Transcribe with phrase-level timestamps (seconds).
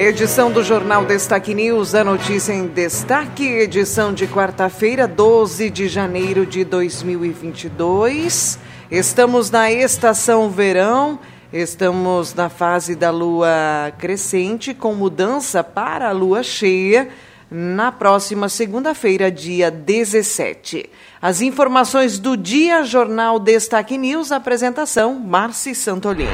[0.00, 6.46] Edição do Jornal Destaque News, a notícia em destaque, edição de quarta-feira, 12 de janeiro
[6.46, 8.58] de 2022.
[8.90, 11.18] Estamos na estação verão,
[11.52, 17.10] estamos na fase da lua crescente, com mudança para a lua cheia
[17.50, 20.88] na próxima segunda-feira, dia 17.
[21.20, 26.24] As informações do dia, Jornal Destaque News, apresentação, Marci Santolin.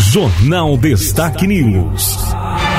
[0.00, 2.23] Jornal Destaque News.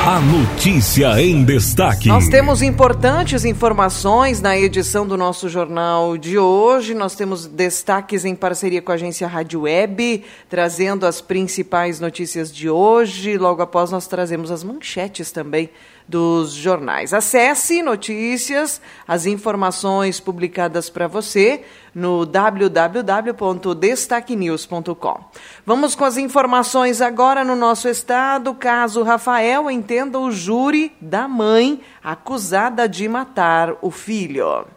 [0.07, 2.07] A notícia em destaque.
[2.09, 6.93] Nós temos importantes informações na edição do nosso jornal de hoje.
[6.93, 12.69] Nós temos destaques em parceria com a agência Rádio Web, trazendo as principais notícias de
[12.69, 13.35] hoje.
[13.35, 15.71] Logo após, nós trazemos as manchetes também
[16.07, 17.13] dos jornais.
[17.13, 25.19] Acesse notícias, as informações publicadas para você no www.destaquenews.com.
[25.65, 28.53] Vamos com as informações agora no nosso estado.
[28.53, 34.74] Caso Rafael entenda o júri da mãe acusada de matar o filho.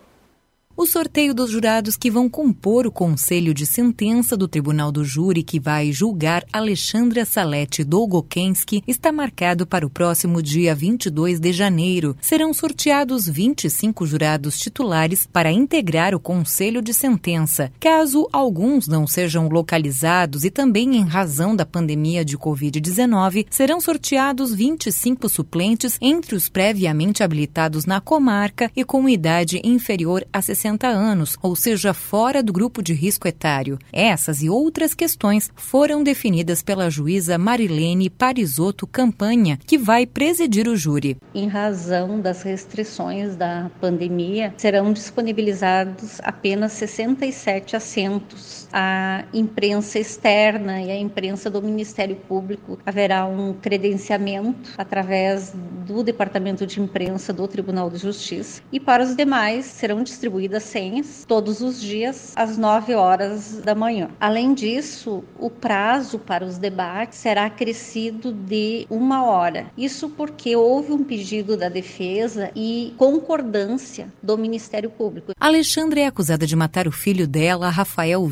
[0.80, 5.42] O sorteio dos jurados que vão compor o conselho de sentença do Tribunal do Júri
[5.42, 12.16] que vai julgar Alexandra Salete Dolgokensky está marcado para o próximo dia 22 de janeiro.
[12.20, 17.72] Serão sorteados 25 jurados titulares para integrar o conselho de sentença.
[17.80, 24.54] Caso alguns não sejam localizados e também em razão da pandemia de Covid-19, serão sorteados
[24.54, 30.86] 25 suplentes entre os previamente habilitados na comarca e com idade inferior a 60 60
[30.86, 33.78] anos, ou seja, fora do grupo de risco etário.
[33.92, 40.76] Essas e outras questões foram definidas pela juíza Marilene Parisotto Campanha, que vai presidir o
[40.76, 41.16] júri.
[41.34, 48.57] Em razão das restrições da pandemia, serão disponibilizados apenas 67 assentos.
[48.72, 55.54] A imprensa externa e a imprensa do Ministério Público haverá um credenciamento através
[55.86, 61.24] do Departamento de Imprensa do Tribunal de Justiça e para os demais serão distribuídas senhas
[61.26, 64.10] todos os dias às 9 horas da manhã.
[64.20, 69.66] Além disso, o prazo para os debates será acrescido de uma hora.
[69.76, 75.32] Isso porque houve um pedido da defesa e concordância do Ministério Público.
[75.40, 78.26] Alexandre é acusada de matar o filho dela, Rafael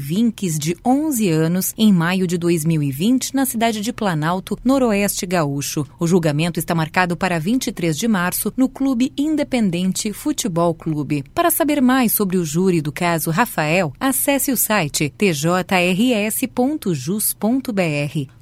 [0.58, 5.86] De 11 anos, em maio de 2020, na cidade de Planalto, noroeste gaúcho.
[5.98, 11.24] O julgamento está marcado para 23 de março no Clube Independente Futebol Clube.
[11.34, 15.56] Para saber mais sobre o júri do caso Rafael, acesse o site tjrs.jus.br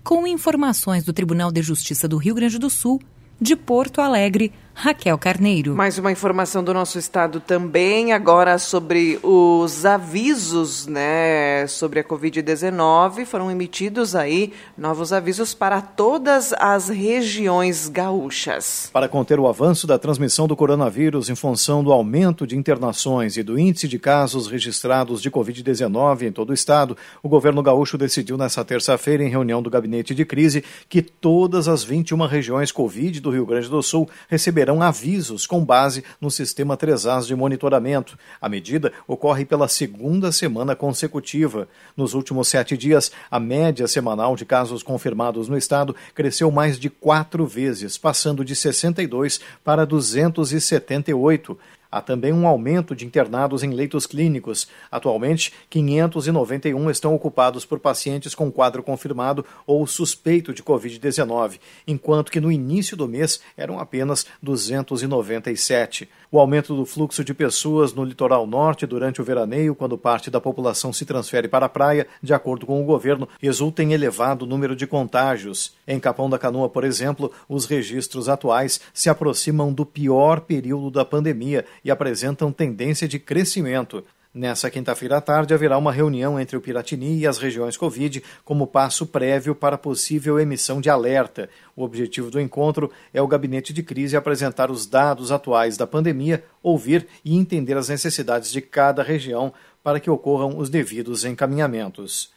[0.02, 3.00] com informações do Tribunal de Justiça do Rio Grande do Sul,
[3.40, 5.74] de Porto Alegre, Raquel Carneiro.
[5.74, 13.24] Mais uma informação do nosso estado também, agora sobre os avisos, né, sobre a Covid-19.
[13.24, 18.90] Foram emitidos aí novos avisos para todas as regiões gaúchas.
[18.92, 23.42] Para conter o avanço da transmissão do coronavírus em função do aumento de internações e
[23.44, 28.36] do índice de casos registrados de Covid-19 em todo o estado, o governo gaúcho decidiu
[28.36, 33.30] nesta terça-feira, em reunião do gabinete de crise, que todas as 21 regiões Covid do
[33.30, 38.19] Rio Grande do Sul receberão receberão avisos com base no sistema 3As de monitoramento.
[38.41, 41.69] A medida ocorre pela segunda semana consecutiva.
[41.97, 46.88] Nos últimos sete dias, a média semanal de casos confirmados no estado cresceu mais de
[46.88, 51.58] quatro vezes, passando de 62 para 278.
[51.94, 54.66] Há também um aumento de internados em leitos clínicos.
[54.91, 62.41] Atualmente, 591 estão ocupados por pacientes com quadro confirmado ou suspeito de Covid-19, enquanto que
[62.41, 66.09] no início do mês eram apenas 297.
[66.32, 70.40] O aumento do fluxo de pessoas no litoral norte durante o veraneio, quando parte da
[70.40, 74.75] população se transfere para a praia, de acordo com o governo, resulta em elevado número
[74.75, 75.76] de contágios.
[75.87, 81.05] Em Capão da Canoa, por exemplo, os registros atuais se aproximam do pior período da
[81.05, 84.04] pandemia e apresentam tendência de crescimento.
[84.34, 88.66] Nessa quinta-feira à tarde haverá uma reunião entre o Piratini e as regiões Covid como
[88.66, 91.48] passo prévio para possível emissão de alerta.
[91.76, 96.42] O objetivo do encontro é o gabinete de crise apresentar os dados atuais da pandemia,
[96.60, 99.52] ouvir e entender as necessidades de cada região
[99.84, 102.32] para que ocorram os devidos encaminhamentos.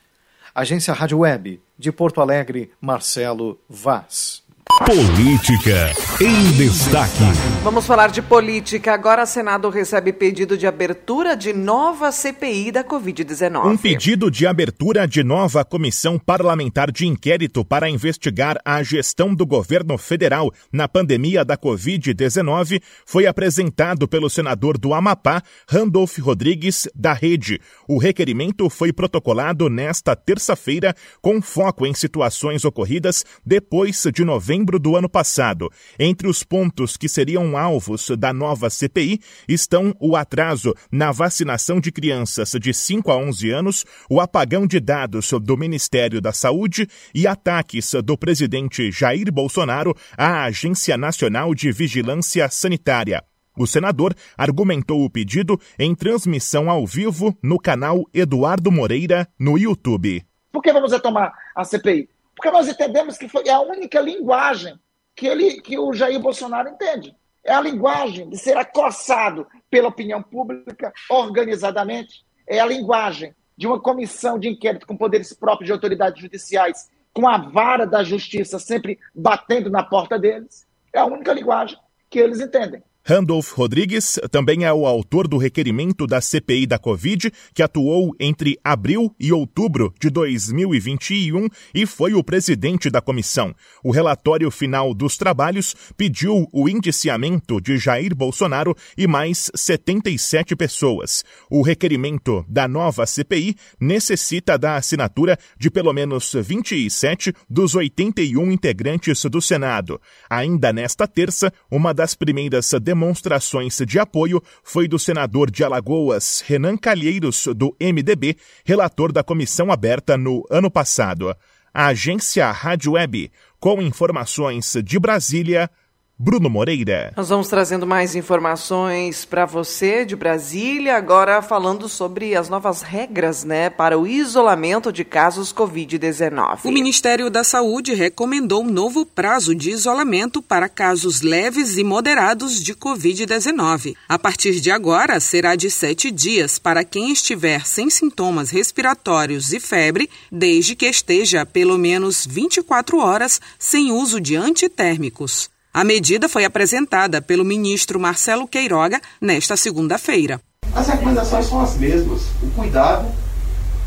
[0.53, 4.46] Agência Rádio Web, de Porto Alegre, Marcelo Vaz.
[4.85, 5.91] Política
[6.21, 7.24] em destaque.
[7.63, 8.94] Vamos falar de política.
[8.94, 13.65] Agora, o Senado recebe pedido de abertura de nova CPI da Covid-19.
[13.65, 19.45] Um pedido de abertura de nova comissão parlamentar de inquérito para investigar a gestão do
[19.45, 27.13] governo federal na pandemia da Covid-19 foi apresentado pelo senador do Amapá, Randolph Rodrigues, da
[27.13, 27.59] Rede.
[27.88, 34.97] O requerimento foi protocolado nesta terça-feira, com foco em situações ocorridas depois de novembro do
[34.97, 35.71] ano passado.
[35.97, 41.91] Entre os pontos que seriam alvos da nova CPI estão o atraso na vacinação de
[41.91, 47.25] crianças de 5 a 11 anos, o apagão de dados do Ministério da Saúde e
[47.25, 53.23] ataques do presidente Jair Bolsonaro à Agência Nacional de Vigilância Sanitária.
[53.57, 60.23] O senador argumentou o pedido em transmissão ao vivo no canal Eduardo Moreira no YouTube.
[60.51, 62.07] Por que vamos retomar a CPI?
[62.38, 64.80] Porque nós entendemos que foi a única linguagem
[65.16, 67.16] que, ele, que o Jair Bolsonaro entende.
[67.44, 72.24] É a linguagem de ser acossado pela opinião pública organizadamente.
[72.45, 77.28] É a linguagem de uma comissão de inquérito com poderes próprios de autoridades judiciais, com
[77.28, 80.68] a vara da justiça sempre batendo na porta deles.
[80.94, 82.84] É a única linguagem que eles entendem.
[83.09, 88.59] Randolph Rodrigues também é o autor do requerimento da CPI da Covid, que atuou entre
[88.62, 93.56] abril e outubro de 2021 e foi o presidente da comissão.
[93.81, 101.24] O relatório final dos trabalhos pediu o indiciamento de Jair Bolsonaro e mais 77 pessoas.
[101.50, 109.24] O requerimento da nova CPI necessita da assinatura de pelo menos 27 dos 81 integrantes
[109.24, 109.98] do Senado.
[110.30, 116.44] Ainda nesta terça, uma das primeiras demonstrações demonstrações de apoio foi do senador de Alagoas,
[116.45, 118.35] Renan Calheiros, do MDB,
[118.65, 121.35] relator da comissão aberta no ano passado.
[121.71, 125.69] A agência Rádio Web, com informações de Brasília,
[126.19, 127.13] Bruno Moreira.
[127.15, 133.43] Nós vamos trazendo mais informações para você de Brasília, agora falando sobre as novas regras,
[133.43, 136.61] né, para o isolamento de casos COVID-19.
[136.63, 142.63] O Ministério da Saúde recomendou um novo prazo de isolamento para casos leves e moderados
[142.63, 143.95] de COVID-19.
[144.09, 149.59] A partir de agora, será de sete dias para quem estiver sem sintomas respiratórios e
[149.59, 155.55] febre, desde que esteja pelo menos 24 horas sem uso de antitérmicos.
[155.77, 160.41] A medida foi apresentada pelo ministro Marcelo Queiroga nesta segunda-feira.
[160.74, 162.24] As recomendações são as mesmas.
[162.41, 163.07] O cuidado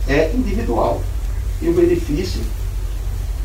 [0.07, 1.03] é individual
[1.61, 2.43] e o benefício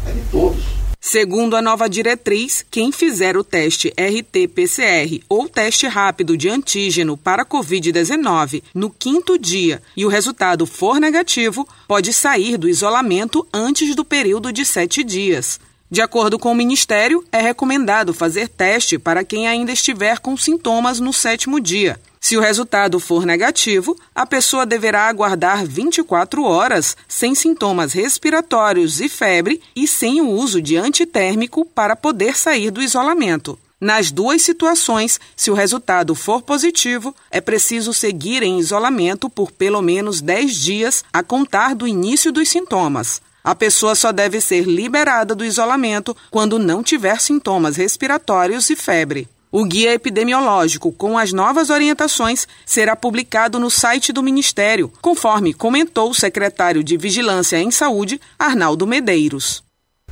[0.07, 0.63] é de todos.
[1.01, 7.44] Segundo a nova diretriz, quem fizer o teste RT-PCR ou teste rápido de antígeno para
[7.44, 14.06] Covid-19 no quinto dia e o resultado for negativo, pode sair do isolamento antes do
[14.06, 15.59] período de sete dias.
[15.89, 20.99] De acordo com o Ministério, é recomendado fazer teste para quem ainda estiver com sintomas
[20.99, 21.99] no sétimo dia.
[22.19, 29.07] Se o resultado for negativo, a pessoa deverá aguardar 24 horas sem sintomas respiratórios e
[29.07, 33.59] febre e sem o uso de antitérmico para poder sair do isolamento.
[33.79, 39.83] Nas duas situações, se o resultado for positivo, é preciso seguir em isolamento por pelo
[39.83, 43.21] menos 10 dias a contar do início dos sintomas.
[43.45, 49.30] A pessoa só deve ser liberada do isolamento quando não tiver sintomas respiratórios e febre.
[49.51, 56.09] O guia epidemiológico com as novas orientações será publicado no site do Ministério, conforme comentou
[56.09, 59.64] o secretário de Vigilância em Saúde, Arnaldo Medeiros.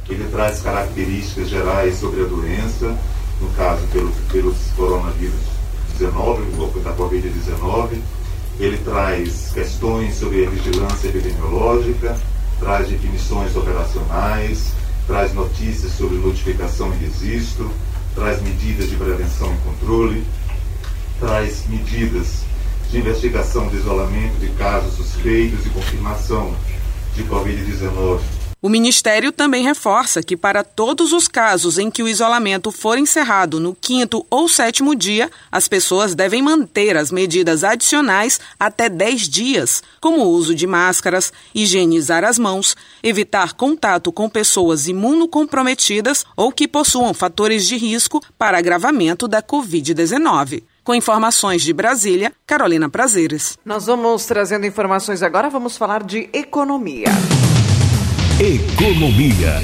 [0.07, 2.95] Ele traz características gerais sobre a doença,
[3.41, 5.41] no caso pelo, pelos coronavírus
[5.97, 7.99] 19, da Covid-19.
[8.59, 12.15] Ele traz questões sobre a vigilância epidemiológica,
[12.63, 14.71] traz definições operacionais,
[15.05, 17.69] traz notícias sobre notificação e registro,
[18.15, 20.25] traz medidas de prevenção e controle,
[21.19, 22.43] traz medidas
[22.89, 26.55] de investigação de isolamento de casos suspeitos e confirmação
[27.15, 28.21] de Covid-19
[28.63, 33.59] o Ministério também reforça que, para todos os casos em que o isolamento for encerrado
[33.59, 39.83] no quinto ou sétimo dia, as pessoas devem manter as medidas adicionais até 10 dias,
[39.99, 46.65] como o uso de máscaras, higienizar as mãos, evitar contato com pessoas imunocomprometidas ou que
[46.65, 50.63] possuam fatores de risco para agravamento da Covid-19.
[50.85, 53.57] Com informações de Brasília, Carolina Prazeres.
[53.65, 57.09] Nós vamos trazendo informações agora, vamos falar de economia.
[58.39, 59.61] Economia.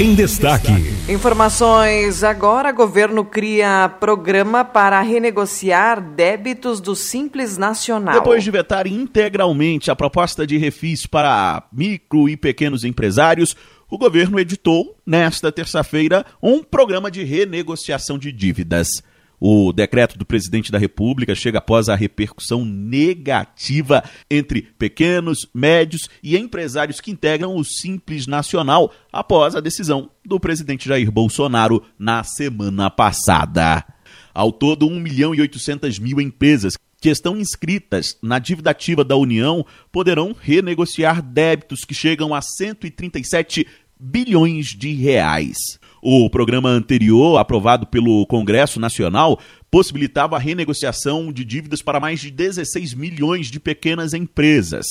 [0.00, 0.72] Em destaque.
[1.08, 8.14] Informações agora: governo cria programa para renegociar débitos do Simples Nacional.
[8.14, 13.54] Depois de vetar integralmente a proposta de refis para micro e pequenos empresários,
[13.90, 18.88] o governo editou, nesta terça-feira, um programa de renegociação de dívidas.
[19.44, 26.36] O decreto do presidente da República chega após a repercussão negativa entre pequenos, médios e
[26.36, 32.88] empresários que integram o Simples Nacional após a decisão do presidente Jair Bolsonaro na semana
[32.88, 33.84] passada.
[34.32, 39.16] Ao todo, 1 milhão e 800 mil empresas que estão inscritas na dívida ativa da
[39.16, 43.66] União poderão renegociar débitos que chegam a 137
[43.98, 45.56] bilhões de reais.
[46.04, 49.38] O programa anterior, aprovado pelo Congresso Nacional,
[49.70, 54.84] possibilitava a renegociação de dívidas para mais de 16 milhões de pequenas empresas.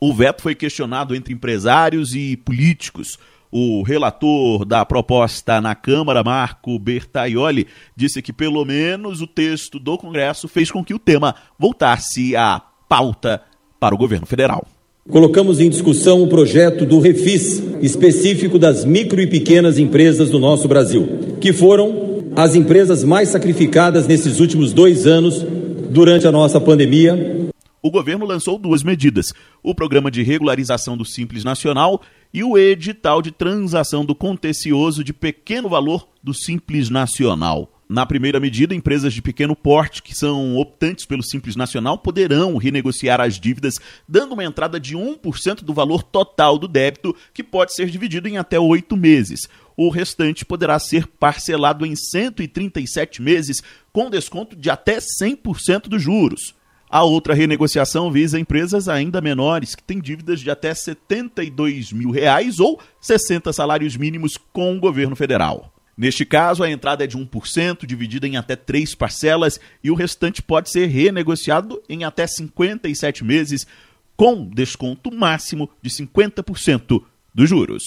[0.00, 3.18] O veto foi questionado entre empresários e políticos.
[3.52, 9.98] O relator da proposta na Câmara, Marco Bertaioli, disse que pelo menos o texto do
[9.98, 13.42] Congresso fez com que o tema voltasse à pauta
[13.78, 14.66] para o governo federal.
[15.10, 20.66] Colocamos em discussão o projeto do Refis, específico das micro e pequenas empresas do nosso
[20.66, 25.44] Brasil, que foram as empresas mais sacrificadas nesses últimos dois anos
[25.90, 27.50] durante a nossa pandemia.
[27.82, 29.26] O governo lançou duas medidas:
[29.62, 32.00] o programa de regularização do Simples Nacional
[32.32, 37.73] e o edital de transação do contencioso de pequeno valor do Simples Nacional.
[37.88, 43.20] Na primeira medida, empresas de pequeno porte que são optantes pelo Simples Nacional poderão renegociar
[43.20, 43.74] as dívidas,
[44.08, 48.38] dando uma entrada de 1% do valor total do débito, que pode ser dividido em
[48.38, 49.48] até oito meses.
[49.76, 53.62] O restante poderá ser parcelado em 137 meses,
[53.92, 56.54] com desconto de até 100% dos juros.
[56.88, 62.60] A outra renegociação visa empresas ainda menores que têm dívidas de até 72 mil reais
[62.60, 65.73] ou 60 salários mínimos com o governo federal.
[65.96, 70.42] Neste caso, a entrada é de 1%, dividida em até três parcelas, e o restante
[70.42, 73.66] pode ser renegociado em até 57 meses,
[74.16, 77.02] com desconto máximo de 50%
[77.34, 77.82] dos juros.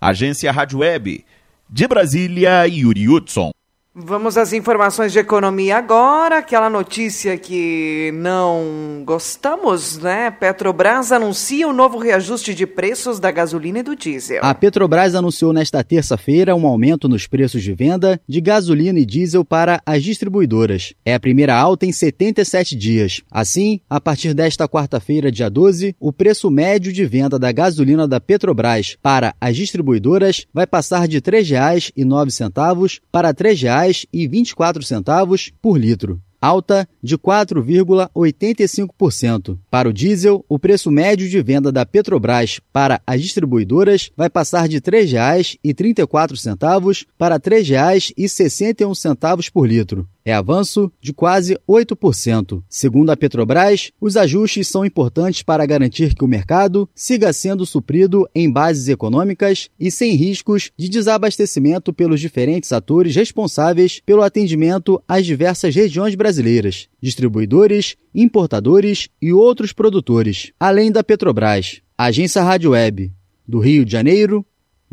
[0.00, 1.24] Agência Rádio Web,
[1.68, 3.55] de Brasília, Yuri Hudson.
[3.98, 6.36] Vamos às informações de economia agora.
[6.36, 10.30] Aquela notícia que não gostamos, né?
[10.30, 14.44] Petrobras anuncia o um novo reajuste de preços da gasolina e do diesel.
[14.44, 19.42] A Petrobras anunciou nesta terça-feira um aumento nos preços de venda de gasolina e diesel
[19.46, 20.92] para as distribuidoras.
[21.02, 23.22] É a primeira alta em 77 dias.
[23.30, 28.20] Assim, a partir desta quarta-feira, dia 12, o preço médio de venda da gasolina da
[28.20, 35.52] Petrobras para as distribuidoras vai passar de R$ 3,09 para R$ 3,00 e 24 centavos
[35.60, 39.58] por litro alta de 4,85%.
[39.70, 44.66] Para o diesel, o preço médio de venda da Petrobras para as distribuidoras vai passar
[44.68, 52.60] de R$ 3,34 para R$ 3,61 por litro é avanço de quase 8%.
[52.68, 58.28] Segundo a Petrobras, os ajustes são importantes para garantir que o mercado siga sendo suprido
[58.34, 65.24] em bases econômicas e sem riscos de desabastecimento pelos diferentes atores responsáveis pelo atendimento às
[65.24, 71.80] diversas regiões brasileiras, distribuidores, importadores e outros produtores, além da Petrobras.
[71.96, 73.12] Agência Rádio Web,
[73.46, 74.44] do Rio de Janeiro,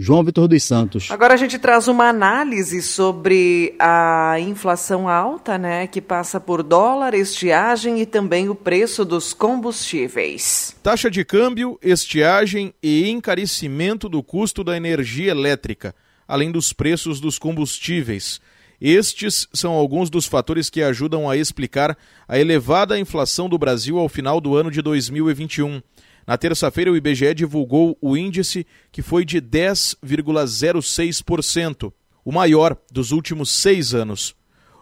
[0.04, 1.10] João Vitor dos Santos.
[1.10, 7.14] Agora a gente traz uma análise sobre a inflação alta, né, que passa por dólar,
[7.14, 10.76] estiagem e também o preço dos combustíveis.
[10.84, 15.96] Taxa de câmbio, estiagem e encarecimento do custo da energia elétrica,
[16.28, 18.42] além dos preços dos combustíveis.
[18.82, 24.10] Estes são alguns dos fatores que ajudam a explicar a elevada inflação do Brasil ao
[24.10, 25.82] final do ano de 2021.
[26.26, 31.92] Na terça-feira, o IBGE divulgou o índice que foi de 10,06%,
[32.24, 34.34] o maior dos últimos seis anos.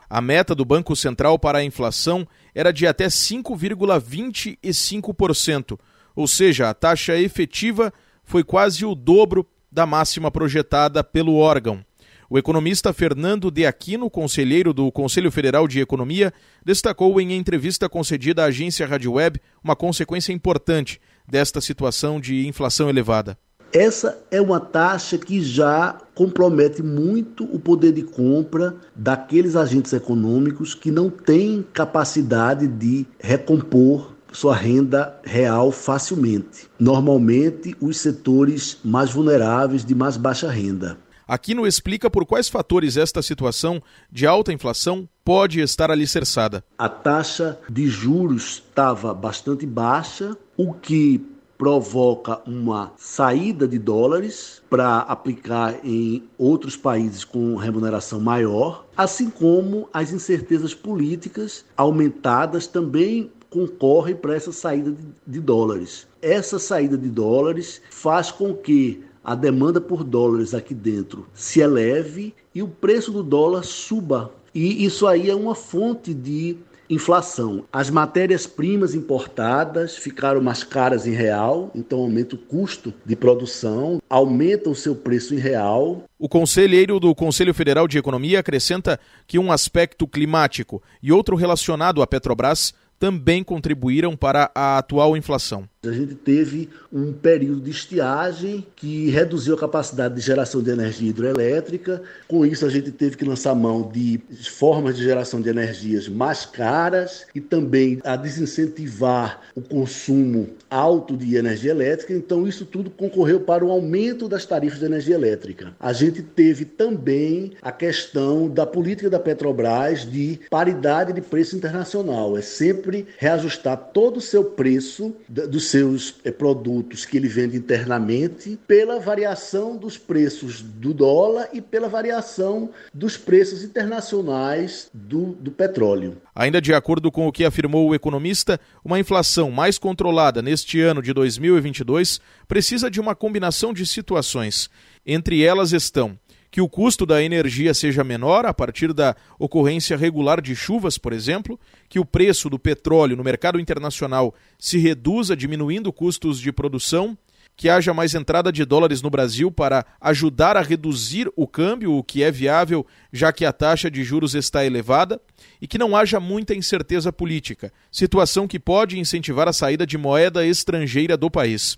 [0.10, 5.79] A meta do Banco Central para a inflação era de até 5,25%,
[6.15, 7.93] ou seja, a taxa efetiva
[8.24, 11.83] foi quase o dobro da máxima projetada pelo órgão.
[12.29, 16.33] O economista Fernando De Aquino, conselheiro do Conselho Federal de Economia,
[16.63, 22.89] destacou em entrevista concedida à agência Rádio Web uma consequência importante desta situação de inflação
[22.89, 23.37] elevada?
[23.73, 30.75] Essa é uma taxa que já compromete muito o poder de compra daqueles agentes econômicos
[30.75, 36.67] que não têm capacidade de recompor sua renda real facilmente.
[36.79, 40.97] Normalmente, os setores mais vulneráveis de mais baixa renda.
[41.27, 46.61] Aqui no explica por quais fatores esta situação de alta inflação pode estar alicerçada.
[46.77, 51.19] A taxa de juros estava bastante baixa, o que
[51.57, 59.89] provoca uma saída de dólares para aplicar em outros países com remuneração maior, assim como
[59.91, 66.07] as incertezas políticas aumentadas também concorrem para essa saída de, dólares.
[66.21, 72.35] Essa saída de dólares faz com que a demanda por dólares aqui dentro se eleve
[72.53, 74.31] e o preço do dólar suba.
[74.53, 76.57] E isso aí é uma fonte de
[76.93, 77.63] inflação.
[77.71, 84.69] As matérias-primas importadas ficaram mais caras em real, então aumenta o custo de produção, aumenta
[84.69, 86.03] o seu preço em real.
[86.19, 92.01] O conselheiro do Conselho Federal de Economia acrescenta que um aspecto climático e outro relacionado
[92.01, 95.70] à Petrobras também contribuíram para a atual inflação.
[95.83, 101.09] A gente teve um período de estiagem que reduziu a capacidade de geração de energia
[101.09, 102.03] hidroelétrica.
[102.27, 106.45] Com isso, a gente teve que lançar mão de formas de geração de energias mais
[106.45, 112.13] caras e também a desincentivar o consumo alto de energia elétrica.
[112.13, 115.73] Então, isso tudo concorreu para o aumento das tarifas de energia elétrica.
[115.79, 122.38] A gente teve também a questão da política da Petrobras de paridade de preço internacional.
[122.38, 128.59] É sempre reajustar todo o seu preço dos seus eh, produtos que ele vende internamente
[128.67, 136.17] pela variação dos preços do dólar e pela variação dos preços internacionais do, do petróleo.
[136.35, 141.01] Ainda de acordo com o que afirmou o economista, uma inflação mais controlada neste ano
[141.01, 144.69] de 2022 precisa de uma combinação de situações.
[145.05, 146.19] Entre elas estão
[146.51, 151.13] que o custo da energia seja menor a partir da ocorrência regular de chuvas, por
[151.13, 157.17] exemplo, que o preço do petróleo no mercado internacional se reduza, diminuindo custos de produção,
[157.55, 162.03] que haja mais entrada de dólares no Brasil para ajudar a reduzir o câmbio, o
[162.03, 165.22] que é viável, já que a taxa de juros está elevada,
[165.62, 170.46] e que não haja muita incerteza política, situação que pode incentivar a saída de moeda
[170.46, 171.77] estrangeira do país.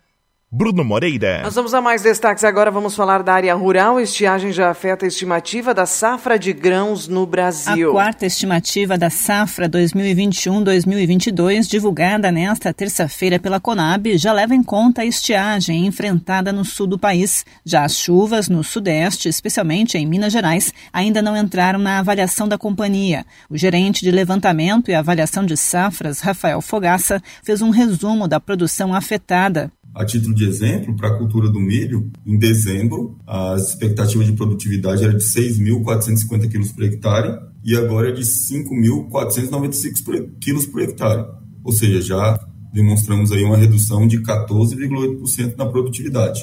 [0.54, 1.44] Bruno Moreira.
[1.44, 2.70] Nós vamos a mais destaques agora.
[2.70, 4.02] Vamos falar da área rural.
[4.02, 7.92] Estiagem já afeta a estimativa da safra de grãos no Brasil.
[7.92, 15.04] A quarta estimativa da safra 2021-2022, divulgada nesta terça-feira pela Conab, já leva em conta
[15.04, 17.46] a estiagem enfrentada no sul do país.
[17.64, 22.58] Já as chuvas no sudeste, especialmente em Minas Gerais, ainda não entraram na avaliação da
[22.58, 23.26] companhia.
[23.50, 28.94] O gerente de levantamento e avaliação de safras, Rafael Fogaça, fez um resumo da produção
[28.94, 29.72] afetada.
[29.94, 35.04] A título de exemplo, para a cultura do milho, em dezembro, a expectativa de produtividade
[35.04, 41.28] era de 6.450 quilos por hectare e agora é de 5.495 quilos por hectare.
[41.64, 42.40] Ou seja, já
[42.74, 46.40] demonstramos aí uma redução de 14,8% na produtividade.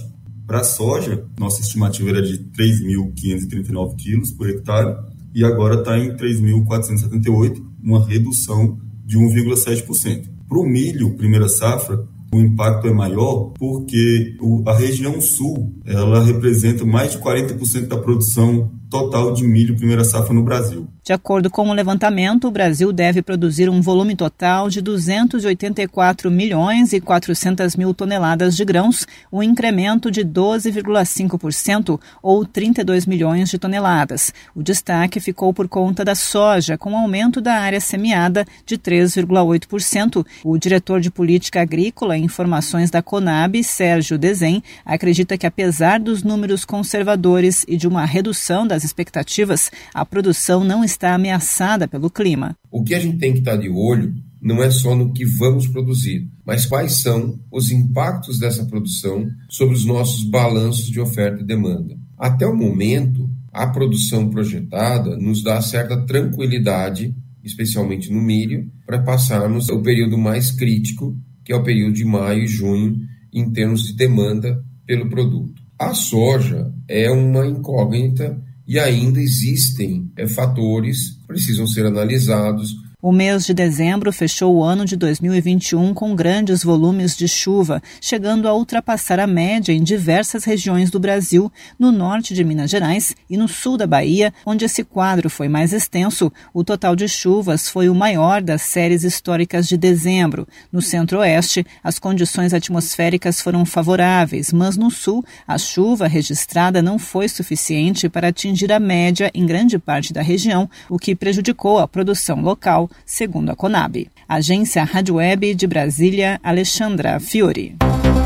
[0.47, 4.95] Para a soja, nossa estimativa era de 3.539 quilos por hectare
[5.35, 10.29] e agora está em 3.478, uma redução de 1,7%.
[10.49, 14.37] Para o milho, primeira safra, o impacto é maior porque
[14.67, 20.33] a região sul ela representa mais de 40% da produção total de milho primeira safra
[20.33, 20.89] no Brasil.
[21.09, 26.93] De acordo com o levantamento, o Brasil deve produzir um volume total de 284 milhões
[26.93, 34.35] e 400 mil toneladas de grãos, um incremento de 12,5% ou 32 milhões de toneladas.
[34.55, 40.27] O destaque ficou por conta da soja, com aumento da área semeada de 3,8%.
[40.45, 46.23] O diretor de política agrícola e informações da Conab, Sérgio Desen, acredita que apesar dos
[46.23, 52.57] números conservadores e de uma redução das expectativas, a produção não está ameaçada pelo clima.
[52.71, 55.67] O que a gente tem que estar de olho não é só no que vamos
[55.67, 61.45] produzir, mas quais são os impactos dessa produção sobre os nossos balanços de oferta e
[61.45, 61.99] demanda.
[62.17, 67.13] Até o momento, a produção projetada nos dá certa tranquilidade,
[67.43, 72.45] especialmente no milho, para passarmos o período mais crítico, que é o período de maio
[72.45, 72.97] e junho,
[73.33, 75.61] em termos de demanda pelo produto.
[75.77, 83.13] A soja é uma incógnita e ainda existem é, fatores que precisam ser analisados o
[83.13, 88.55] mês de dezembro fechou o ano de 2021 com grandes volumes de chuva, chegando a
[88.55, 93.47] ultrapassar a média em diversas regiões do Brasil, no norte de Minas Gerais e no
[93.47, 96.33] sul da Bahia, onde esse quadro foi mais extenso.
[96.53, 100.45] O total de chuvas foi o maior das séries históricas de dezembro.
[100.73, 107.29] No centro-oeste, as condições atmosféricas foram favoráveis, mas no sul, a chuva registrada não foi
[107.29, 112.41] suficiente para atingir a média em grande parte da região, o que prejudicou a produção
[112.41, 114.09] local segundo a Conab.
[114.29, 117.77] Agência Rádio Web de Brasília, Alexandra Fiore.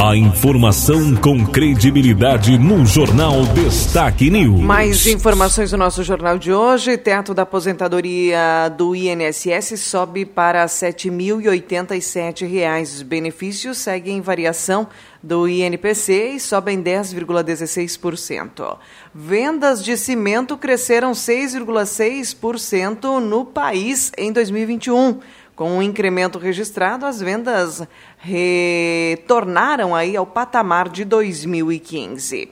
[0.04, 4.60] A informação com credibilidade no Jornal Destaque News.
[4.60, 6.98] Mais informações no nosso jornal de hoje.
[6.98, 12.82] Teto da aposentadoria do INSS sobe para R$ 7.087.
[12.82, 14.88] Os benefícios seguem em variação
[15.22, 18.78] do INPC e sobem 10,16%.
[19.14, 25.20] Vendas de cimento cresceram 6,6% no país em 2021.
[25.54, 27.86] Com um incremento registrado, as vendas
[28.18, 32.50] retornaram aí ao patamar de 2015.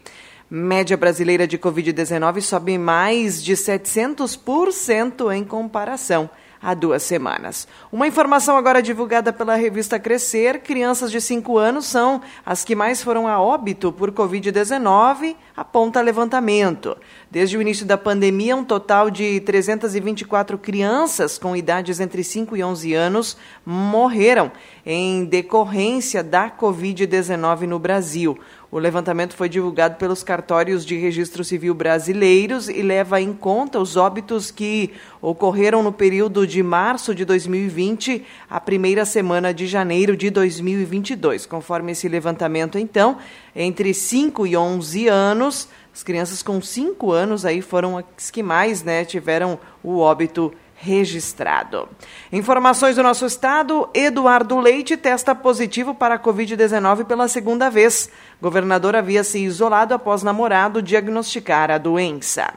[0.48, 6.28] Média brasileira de Covid-19 sobe mais de 700% em comparação
[6.62, 7.66] há duas semanas.
[7.90, 13.02] Uma informação agora divulgada pela revista Crescer: crianças de 5 anos são as que mais
[13.02, 16.96] foram a óbito por Covid-19, aponta levantamento.
[17.30, 22.62] Desde o início da pandemia, um total de 324 crianças com idades entre 5 e
[22.62, 24.50] 11 anos morreram
[24.84, 28.38] em decorrência da Covid-19 no Brasil.
[28.72, 33.96] O levantamento foi divulgado pelos cartórios de registro civil brasileiros e leva em conta os
[33.96, 40.30] óbitos que ocorreram no período de março de 2020 à primeira semana de janeiro de
[40.30, 41.46] 2022.
[41.46, 43.18] Conforme esse levantamento, então,
[43.56, 48.84] entre 5 e 11 anos, as crianças com 5 anos aí foram as que mais
[48.84, 51.88] né, tiveram o óbito registrado.
[52.32, 58.08] Informações do nosso estado: Eduardo Leite testa positivo para a Covid-19 pela segunda vez.
[58.40, 62.54] Governador havia se isolado após namorado diagnosticar a doença.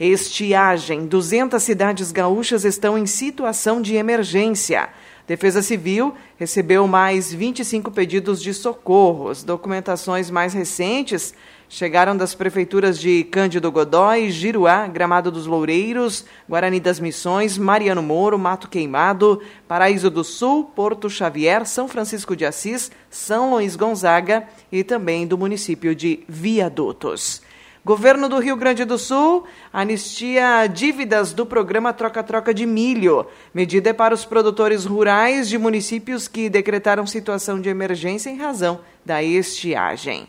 [0.00, 4.88] Estiagem: 200 cidades gaúchas estão em situação de emergência.
[5.26, 9.28] Defesa Civil recebeu mais 25 pedidos de socorro.
[9.28, 11.34] As documentações mais recentes
[11.68, 18.38] chegaram das prefeituras de Cândido Godói, Giruá, Gramado dos Loureiros, Guarani das Missões, Mariano Moro,
[18.38, 24.84] Mato Queimado, Paraíso do Sul, Porto Xavier, São Francisco de Assis, São Luís Gonzaga e
[24.84, 27.42] também do município de Viadutos.
[27.86, 33.26] Governo do Rio Grande do Sul anistia dívidas do programa Troca-Troca de Milho.
[33.54, 38.80] Medida é para os produtores rurais de municípios que decretaram situação de emergência em razão
[39.04, 40.26] da estiagem.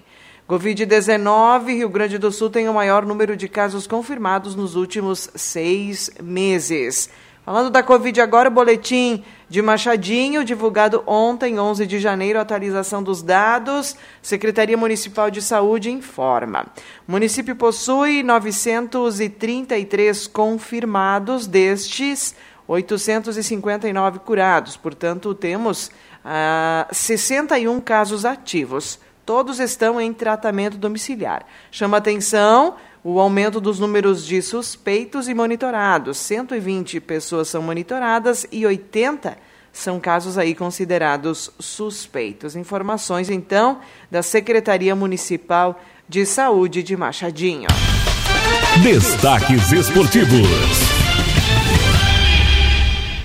[0.47, 6.09] Covid-19, Rio Grande do Sul tem o maior número de casos confirmados nos últimos seis
[6.23, 7.09] meses.
[7.43, 13.21] Falando da Covid agora, o boletim de Machadinho, divulgado ontem, 11 de janeiro, atualização dos
[13.21, 13.97] dados.
[14.21, 16.65] Secretaria Municipal de Saúde informa.
[17.05, 22.33] O município possui 933 confirmados, destes
[22.65, 24.77] 859 curados.
[24.77, 25.91] Portanto, temos
[26.23, 28.97] ah, 61 casos ativos
[29.27, 31.45] todos estão em tratamento domiciliar.
[31.69, 36.17] Chama atenção o aumento dos números de suspeitos e monitorados.
[36.17, 39.37] 120 pessoas são monitoradas e 80
[39.73, 42.55] são casos aí considerados suspeitos.
[42.55, 47.67] Informações então da Secretaria Municipal de Saúde de Machadinho.
[48.81, 50.96] Destaques esportivos.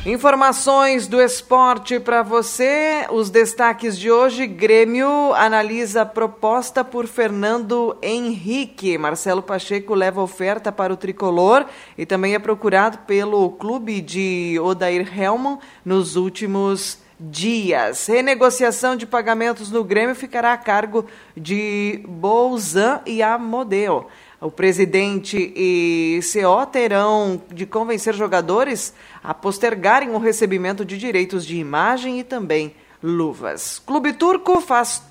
[0.05, 3.07] Informações do esporte para você.
[3.09, 8.99] Os destaques de hoje: Grêmio analisa proposta por Fernando Henrique.
[8.99, 15.09] Marcelo Pacheco leva oferta para o tricolor e também é procurado pelo clube de Odair
[15.17, 18.05] Helman nos últimos dias.
[18.09, 24.09] Renegociação de pagamentos no Grêmio ficará a cargo de Bolzan e Amodeo.
[24.43, 31.57] O presidente e CO terão de convencer jogadores a postergarem o recebimento de direitos de
[31.57, 33.81] imagem e também luvas.
[33.85, 35.03] Clube Turco faz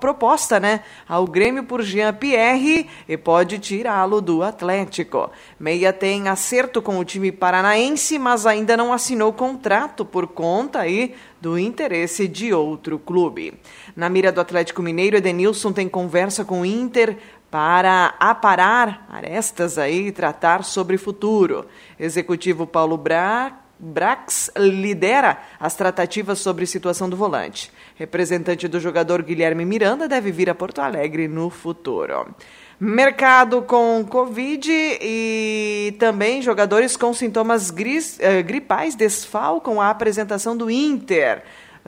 [0.00, 5.30] proposta, né, ao Grêmio por Jean Pierre e pode tirá-lo do Atlético.
[5.58, 11.14] Meia tem acerto com o time paranaense, mas ainda não assinou contrato por conta aí
[11.40, 13.54] do interesse de outro clube.
[13.94, 17.16] Na mira do Atlético Mineiro, Edenilson tem conversa com o Inter
[17.56, 21.64] para aparar arestas aí e tratar sobre futuro.
[21.98, 27.72] Executivo Paulo Bra Brax lidera as tratativas sobre situação do volante.
[27.94, 32.34] Representante do jogador Guilherme Miranda deve vir a Porto Alegre no futuro.
[32.78, 40.70] Mercado com Covid e também jogadores com sintomas gris, eh, gripais desfalcam a apresentação do
[40.70, 41.42] Inter.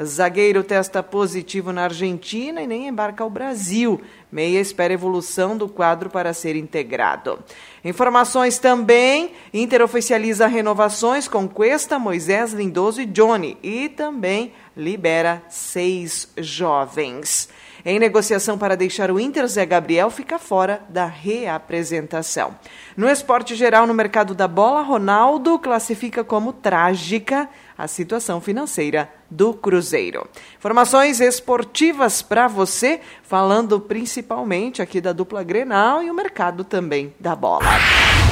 [0.04, 4.00] Zagueiro testa positivo na Argentina e nem embarca ao Brasil.
[4.30, 7.38] Meia espera evolução do quadro para ser integrado.
[7.84, 13.58] Informações também: Inter oficializa renovações com Cuesta, Moisés, Lindoso e Johnny.
[13.62, 17.48] E também libera seis jovens.
[17.84, 22.54] Em negociação para deixar o Inter, Zé Gabriel fica fora da reapresentação.
[22.96, 29.52] No esporte geral, no mercado da bola, Ronaldo classifica como trágica a situação financeira do
[29.52, 30.26] Cruzeiro.
[30.56, 37.36] Informações esportivas para você, falando principalmente aqui da dupla Grenal e o mercado também da
[37.36, 37.64] bola.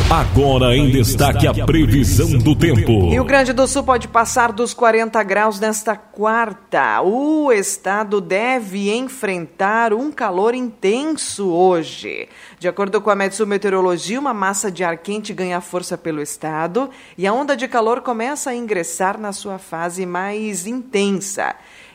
[0.08, 3.10] Agora em destaque a previsão do tempo.
[3.10, 7.02] Rio Grande do Sul pode passar dos 40 graus nesta quarta.
[7.02, 12.28] O estado deve enfrentar um calor intenso hoje.
[12.58, 16.88] De acordo com a Metsu Meteorologia, uma massa de ar quente ganha força pelo estado
[17.18, 20.85] e a onda de calor começa a ingressar na sua fase mais intensa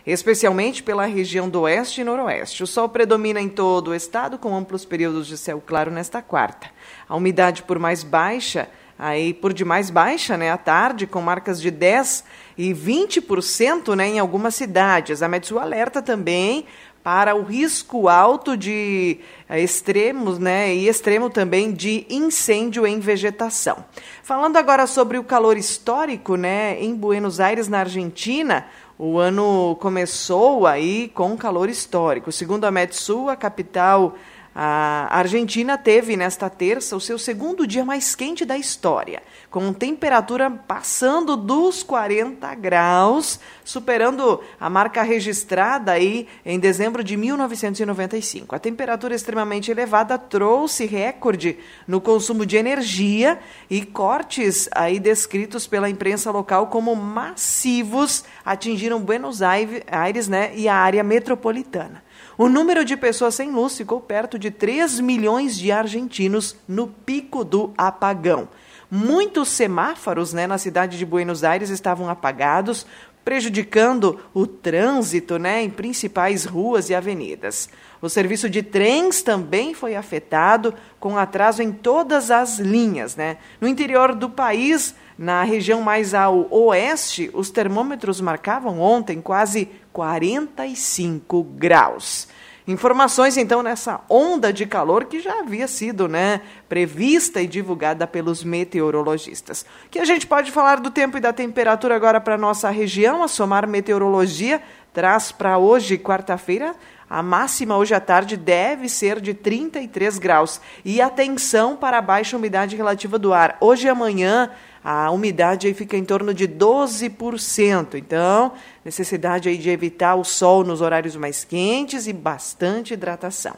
[0.06, 2.64] especialmente pela região do oeste e noroeste.
[2.64, 6.70] O sol predomina em todo o estado, com amplos períodos de céu claro nesta quarta.
[7.08, 11.72] A umidade por mais baixa, aí por demais baixa, né, à tarde, com marcas de
[11.72, 12.24] 10
[12.58, 15.22] e 20%, né, em algumas cidades.
[15.22, 16.66] A Metsu alerta também
[17.04, 23.84] para o risco alto de uh, extremos, né, e extremo também de incêndio em vegetação.
[24.24, 28.66] Falando agora sobre o calor histórico, né, em Buenos Aires, na Argentina,
[28.98, 32.32] o ano começou aí com calor histórico.
[32.32, 34.16] Segundo a Metsu, a capital
[34.54, 40.52] a Argentina teve nesta terça o seu segundo dia mais quente da história, com temperatura
[40.52, 48.54] passando dos 40 graus, superando a marca registrada aí em dezembro de 1995.
[48.54, 55.90] A temperatura extremamente elevada trouxe recorde no consumo de energia e cortes aí descritos pela
[55.90, 62.04] imprensa local como massivos atingiram Buenos Aires, né, e a área metropolitana.
[62.42, 67.46] O número de pessoas sem luz ficou perto de 3 milhões de argentinos no pico
[67.46, 68.50] do apagão.
[68.90, 72.84] Muitos semáforos né, na cidade de Buenos Aires estavam apagados,
[73.24, 77.70] prejudicando o trânsito né, em principais ruas e avenidas.
[78.02, 83.16] O serviço de trens também foi afetado, com atraso em todas as linhas.
[83.16, 83.38] Né?
[83.60, 91.44] No interior do país, na região mais ao oeste, os termômetros marcavam ontem quase 45
[91.44, 92.28] graus.
[92.68, 98.44] Informações então nessa onda de calor que já havia sido, né, prevista e divulgada pelos
[98.44, 99.66] meteorologistas.
[99.90, 103.28] Que a gente pode falar do tempo e da temperatura agora para nossa região, a
[103.28, 104.62] Somar Meteorologia
[104.94, 106.76] traz para hoje, quarta-feira,
[107.10, 110.62] a máxima hoje à tarde deve ser de 33 graus.
[110.84, 113.58] E atenção para a baixa umidade relativa do ar.
[113.60, 114.50] Hoje e amanhã
[114.84, 117.96] a umidade aí fica em torno de 12%.
[117.96, 123.56] Então, necessidade aí de evitar o sol nos horários mais quentes e bastante hidratação.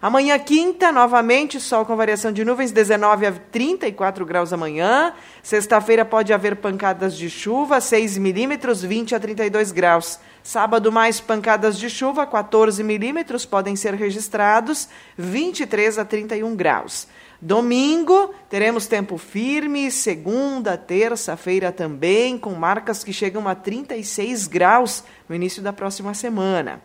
[0.00, 5.12] Amanhã, quinta, novamente, sol com variação de nuvens, 19 a 34 graus amanhã.
[5.42, 10.20] Sexta-feira pode haver pancadas de chuva, 6 milímetros, 20 a 32 graus.
[10.40, 17.08] Sábado, mais pancadas de chuva, 14 milímetros podem ser registrados, 23 a 31 graus.
[17.40, 25.36] Domingo teremos tempo firme, segunda, terça-feira também, com marcas que chegam a 36 graus no
[25.36, 26.82] início da próxima semana.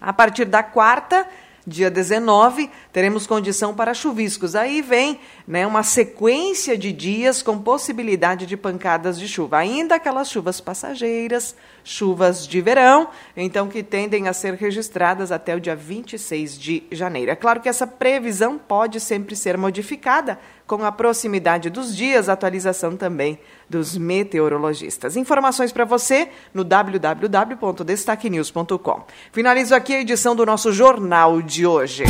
[0.00, 1.26] A partir da quarta,
[1.66, 4.54] Dia 19, teremos condição para chuviscos.
[4.54, 9.56] Aí vem né, uma sequência de dias com possibilidade de pancadas de chuva.
[9.56, 15.60] Ainda aquelas chuvas passageiras, chuvas de verão, então que tendem a ser registradas até o
[15.60, 17.30] dia 26 de janeiro.
[17.30, 22.96] É claro que essa previsão pode sempre ser modificada com a proximidade dos dias, atualização
[22.96, 25.16] também dos meteorologistas.
[25.16, 29.04] Informações para você no www.destaquenews.com.
[29.32, 32.04] Finalizo aqui a edição do nosso jornal de hoje.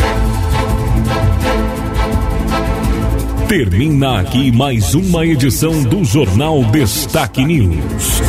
[3.48, 8.20] Termina aqui mais uma edição do Jornal Destaque News.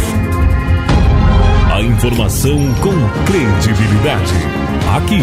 [1.73, 2.93] A informação com
[3.25, 4.33] credibilidade.
[4.95, 5.19] Aqui,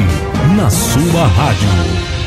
[0.57, 2.22] na sua rádio.